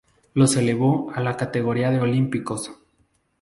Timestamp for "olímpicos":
1.99-2.71